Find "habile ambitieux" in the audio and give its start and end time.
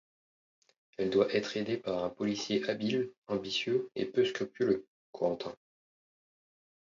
2.67-3.91